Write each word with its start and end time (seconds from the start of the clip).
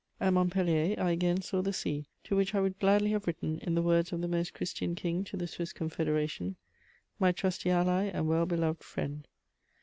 _"At 0.25 0.33
Montpellier 0.33 0.99
I 0.99 1.11
again 1.11 1.43
saw 1.43 1.61
the 1.61 1.71
sea, 1.73 2.07
to 2.23 2.35
which 2.35 2.55
I 2.55 2.59
would 2.59 2.79
gladly 2.79 3.11
have 3.11 3.27
written 3.27 3.59
in 3.59 3.75
the 3.75 3.83
words 3.83 4.11
of 4.11 4.21
the 4.21 4.27
Most 4.27 4.51
Christian 4.55 4.95
King 4.95 5.23
to 5.25 5.37
the 5.37 5.45
Swiss 5.45 5.73
Confederation: 5.73 6.55
"My 7.19 7.31
trusty 7.31 7.69
ally 7.69 8.05
and 8.05 8.27
well 8.27 8.47
beloved 8.47 8.83
friend." 8.83 9.27